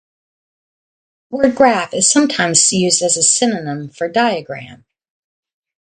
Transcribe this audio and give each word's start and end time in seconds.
The 1.29 1.37
word 1.37 1.53
"graph" 1.55 1.93
is 1.93 2.09
sometimes 2.09 2.73
used 2.73 3.03
as 3.03 3.17
a 3.17 3.21
synonym 3.21 3.87
for 3.89 4.09
diagram. 4.09 4.85